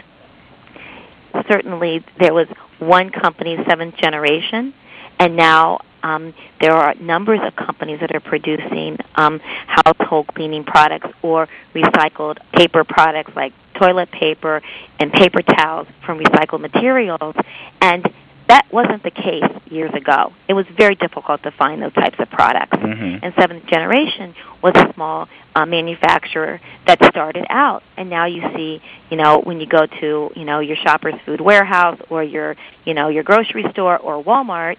Certainly, 1.47 2.03
there 2.19 2.33
was 2.33 2.47
one 2.79 3.11
company, 3.11 3.57
seventh 3.67 3.97
generation, 3.97 4.73
and 5.19 5.35
now 5.35 5.79
um, 6.03 6.33
there 6.61 6.73
are 6.73 6.93
numbers 6.95 7.39
of 7.43 7.55
companies 7.55 7.99
that 8.01 8.13
are 8.13 8.19
producing 8.19 8.97
um, 9.15 9.39
household 9.39 10.27
cleaning 10.27 10.63
products 10.63 11.07
or 11.21 11.47
recycled 11.73 12.37
paper 12.51 12.83
products 12.83 13.31
like 13.35 13.53
toilet 13.79 14.11
paper 14.11 14.61
and 14.99 15.11
paper 15.11 15.41
towels 15.41 15.87
from 16.05 16.19
recycled 16.19 16.61
materials. 16.61 17.35
And 17.81 18.05
that 18.47 18.67
wasn't 18.71 19.03
the 19.03 19.11
case 19.11 19.49
years 19.71 19.93
ago. 19.93 20.33
It 20.47 20.53
was 20.53 20.65
very 20.77 20.95
difficult 20.95 21.43
to 21.43 21.51
find 21.51 21.81
those 21.81 21.93
types 21.93 22.17
of 22.19 22.29
products. 22.29 22.75
Mm-hmm. 22.75 23.23
And 23.23 23.33
Seventh 23.39 23.65
Generation 23.67 24.35
was 24.61 24.73
a 24.75 24.93
small 24.93 25.29
uh, 25.55 25.65
manufacturer 25.65 26.59
that 26.85 27.03
started 27.05 27.45
out, 27.49 27.83
and 27.95 28.09
now 28.09 28.25
you 28.25 28.41
see, 28.55 28.81
you 29.09 29.17
know, 29.17 29.39
when 29.39 29.61
you 29.61 29.67
go 29.67 29.85
to, 29.85 30.31
you 30.35 30.45
know, 30.45 30.59
your 30.59 30.75
Shoppers 30.77 31.13
Food 31.25 31.39
Warehouse 31.39 31.99
or 32.09 32.23
your, 32.23 32.55
you 32.85 32.93
know, 32.93 33.07
your 33.07 33.23
grocery 33.23 33.65
store 33.71 33.97
or 33.97 34.21
Walmart, 34.21 34.77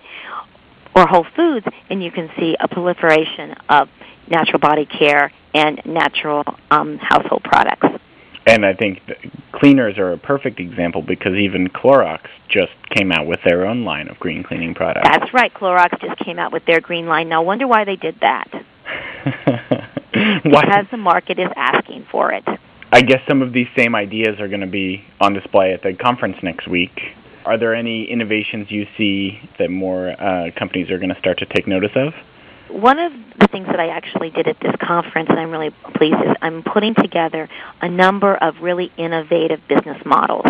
or 0.94 1.06
Whole 1.06 1.26
Foods, 1.36 1.66
and 1.90 2.02
you 2.02 2.10
can 2.10 2.30
see 2.38 2.56
a 2.58 2.68
proliferation 2.68 3.54
of 3.68 3.88
natural 4.28 4.58
body 4.58 4.86
care 4.86 5.32
and 5.52 5.80
natural 5.84 6.44
um, 6.70 6.98
household 6.98 7.42
products. 7.44 7.86
And 8.46 8.66
I 8.66 8.74
think 8.74 9.00
cleaners 9.52 9.96
are 9.96 10.12
a 10.12 10.18
perfect 10.18 10.60
example 10.60 11.02
because 11.02 11.32
even 11.34 11.68
Clorox 11.68 12.20
just 12.48 12.72
came 12.90 13.10
out 13.10 13.26
with 13.26 13.40
their 13.44 13.66
own 13.66 13.84
line 13.84 14.08
of 14.08 14.18
green 14.18 14.42
cleaning 14.42 14.74
products. 14.74 15.08
That's 15.10 15.32
right. 15.32 15.52
Clorox 15.52 15.98
just 16.00 16.18
came 16.24 16.38
out 16.38 16.52
with 16.52 16.64
their 16.66 16.80
green 16.80 17.06
line. 17.06 17.30
Now, 17.30 17.42
wonder 17.42 17.66
why 17.66 17.84
they 17.84 17.96
did 17.96 18.20
that. 18.20 18.50
because 20.42 20.86
the 20.90 20.98
market 20.98 21.38
is 21.38 21.48
asking 21.56 22.06
for 22.10 22.32
it. 22.32 22.44
I 22.92 23.00
guess 23.00 23.20
some 23.26 23.42
of 23.42 23.52
these 23.52 23.66
same 23.76 23.94
ideas 23.94 24.38
are 24.38 24.48
going 24.48 24.60
to 24.60 24.66
be 24.66 25.04
on 25.20 25.32
display 25.32 25.72
at 25.72 25.82
the 25.82 25.94
conference 25.94 26.36
next 26.42 26.68
week. 26.68 27.00
Are 27.44 27.58
there 27.58 27.74
any 27.74 28.04
innovations 28.04 28.70
you 28.70 28.86
see 28.96 29.38
that 29.58 29.70
more 29.70 30.10
uh, 30.10 30.50
companies 30.56 30.90
are 30.90 30.98
going 30.98 31.12
to 31.12 31.18
start 31.18 31.38
to 31.38 31.46
take 31.46 31.66
notice 31.66 31.92
of? 31.94 32.14
One 32.70 32.98
of 32.98 33.12
the 33.38 33.46
things 33.48 33.66
that 33.66 33.78
I 33.78 33.88
actually 33.88 34.30
did 34.30 34.48
at 34.48 34.58
this 34.60 34.74
conference, 34.80 35.28
and 35.28 35.38
I'm 35.38 35.50
really 35.50 35.70
pleased, 35.94 36.16
is 36.16 36.34
I'm 36.40 36.62
putting 36.62 36.94
together 36.94 37.48
a 37.82 37.88
number 37.88 38.34
of 38.34 38.62
really 38.62 38.90
innovative 38.96 39.60
business 39.68 40.00
models. 40.06 40.46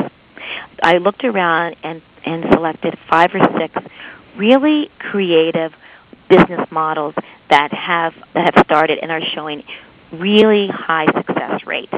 I 0.83 0.99
looked 0.99 1.25
around 1.25 1.77
and, 1.83 2.01
and 2.25 2.45
selected 2.53 2.97
five 3.11 3.31
or 3.35 3.41
six 3.59 3.75
really 4.37 4.91
creative 4.99 5.73
business 6.29 6.67
models 6.71 7.15
that 7.51 7.73
have 7.73 8.15
that 8.35 8.55
have 8.55 8.65
started 8.65 8.99
and 8.99 9.11
are 9.11 9.21
showing 9.35 9.63
really 10.13 10.69
high 10.69 11.07
success 11.07 11.67
rate. 11.67 11.93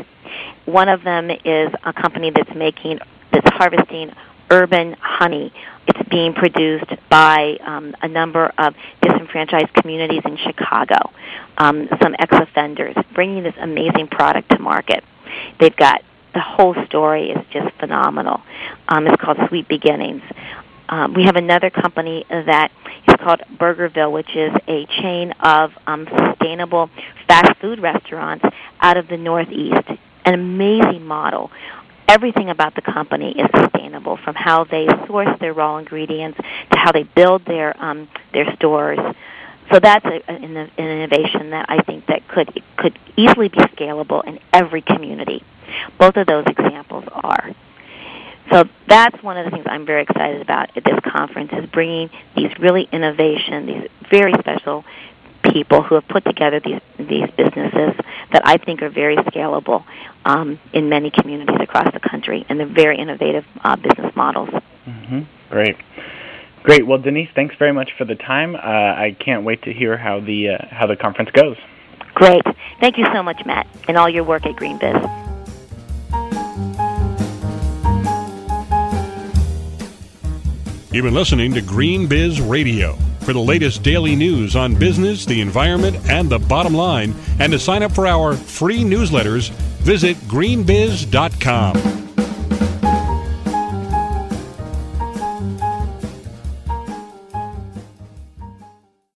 One 0.65 0.89
of 0.89 1.05
them 1.05 1.31
is 1.31 1.71
a 1.85 1.93
company 1.93 2.31
that's 2.31 2.55
making 2.55 2.99
that's 3.33 3.49
harvesting 3.51 4.13
urban 4.51 4.97
honey. 5.01 5.53
It's 5.87 6.09
being 6.09 6.35
produced 6.35 6.91
by 7.09 7.59
um, 7.65 7.95
a 8.03 8.09
number 8.09 8.53
of 8.59 8.75
disenfranchised 9.03 9.73
communities 9.75 10.23
in 10.25 10.37
Chicago, 10.37 11.13
um, 11.59 11.89
some 12.03 12.15
ex-offenders, 12.19 12.97
bringing 13.15 13.45
this 13.45 13.55
amazing 13.61 14.09
product 14.09 14.51
to 14.51 14.59
market. 14.59 15.05
They've 15.61 15.77
got 15.77 16.03
the 16.35 16.41
whole 16.41 16.75
story 16.87 17.31
is 17.31 17.45
just 17.51 17.75
phenomenal. 17.79 18.43
Um, 18.89 19.07
it's 19.07 19.21
called 19.23 19.39
Sweet 19.49 19.69
Beginnings. 19.69 20.23
Um, 20.89 21.15
we 21.15 21.25
have 21.25 21.37
another 21.37 21.71
company 21.71 22.25
that 22.29 22.71
is 23.09 23.15
called 23.17 23.41
Burgerville, 23.55 24.13
which 24.13 24.37
is 24.37 24.53
a 24.69 24.87
chain 25.01 25.33
of 25.41 25.73
um, 25.87 26.07
sustainable 26.07 26.91
fast 27.27 27.59
food 27.61 27.81
restaurants 27.81 28.45
out 28.81 28.97
of 28.97 29.09
the 29.09 29.17
Northeast. 29.17 29.89
An 30.25 30.35
amazing 30.35 31.07
model 31.07 31.51
everything 32.09 32.51
about 32.51 32.75
the 32.75 32.83
company 32.83 33.33
is 33.33 33.49
sustainable 33.97 34.17
from 34.25 34.35
how 34.35 34.65
they 34.65 34.87
source 35.07 35.39
their 35.41 35.53
raw 35.53 35.79
ingredients 35.79 36.39
to 36.73 36.79
how 36.79 36.93
they 36.93 37.03
build 37.03 37.45
their 37.45 37.81
um, 37.83 38.09
their 38.33 38.55
stores. 38.57 38.99
So 39.73 39.81
that's 39.81 40.05
a, 40.05 40.31
an, 40.31 40.57
an 40.57 40.71
innovation 40.79 41.51
that 41.51 41.67
I 41.69 41.83
think 41.83 42.07
that 42.07 42.27
could 42.29 42.63
could 42.77 42.99
easily 43.17 43.49
be 43.49 43.59
scalable 43.59 44.25
in 44.27 44.39
every 44.53 44.83
community. 44.83 45.43
Both 45.99 46.17
of 46.17 46.27
those 46.27 46.45
examples 46.47 47.05
are. 47.13 47.51
So 48.53 48.65
that's 48.87 49.21
one 49.25 49.37
of 49.37 49.45
the 49.45 49.51
things 49.51 49.67
I'm 49.69 49.87
very 49.87 50.03
excited 50.03 50.41
about 50.41 50.77
at 50.77 50.85
this 50.85 51.01
conference 51.05 51.51
is 51.53 51.69
bringing 51.71 52.11
these 52.37 52.57
really 52.61 52.89
innovation, 52.93 53.67
these 53.67 53.89
very 54.09 54.33
special 54.35 54.85
people 55.53 55.83
who 55.83 55.95
have 55.95 56.07
put 56.09 56.25
together 56.25 56.61
these 56.61 56.81
these 56.99 57.29
businesses 57.37 57.95
that 58.33 58.43
I 58.45 58.57
think 58.57 58.83
are 58.83 58.91
very 58.91 59.17
scalable 59.17 59.85
um, 60.25 60.59
in 60.73 60.89
many 60.89 61.11
communities 61.11 61.57
across 61.61 61.93
the 61.93 62.01
country, 62.01 62.45
and 62.49 62.59
they're 62.59 62.67
very 62.67 62.99
innovative 62.99 63.45
uh, 63.63 63.77
business 63.77 64.15
models. 64.17 64.51
Mm-hmm. 64.87 65.21
Great. 65.51 65.77
Great. 66.63 66.87
Well, 66.87 66.99
Denise, 66.99 67.29
thanks 67.35 67.55
very 67.59 67.73
much 67.73 67.93
for 67.97 68.05
the 68.05 68.17
time. 68.17 68.57
Uh, 68.57 68.59
I 68.59 69.17
can't 69.19 69.45
wait 69.45 69.63
to 69.63 69.73
hear 69.73 69.97
how 69.97 70.21
the 70.21 70.51
uh, 70.51 70.67
how 70.71 70.87
the 70.87 70.97
conference 70.97 71.31
goes. 71.31 71.57
Great. 72.15 72.43
Thank 72.81 72.99
you 72.99 73.07
so 73.13 73.23
much, 73.23 73.45
Matt, 73.45 73.67
and 73.89 73.97
all 73.97 74.09
your 74.09 74.25
work 74.25 74.47
at 74.47 74.57
GreenBiz. 74.57 75.27
You've 80.91 81.05
been 81.05 81.15
listening 81.15 81.53
to 81.53 81.61
Green 81.61 82.07
Biz 82.07 82.41
Radio. 82.41 82.97
For 83.27 83.33
the 83.33 83.41
latest 83.41 83.83
daily 83.83 84.15
news 84.15 84.55
on 84.55 84.77
business, 84.77 85.27
the 85.27 85.41
environment, 85.41 85.97
and 86.09 86.31
the 86.31 86.39
bottom 86.39 86.75
line, 86.75 87.13
and 87.41 87.51
to 87.51 87.59
sign 87.59 87.83
up 87.83 87.91
for 87.91 88.07
our 88.07 88.35
free 88.35 88.85
newsletters, 88.85 89.51
visit 89.81 90.17
greenbiz.com. 90.29 92.06